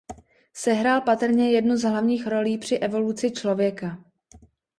[0.53, 4.03] Sehrál patrně jednu z hlavních rolí při evoluci člověka.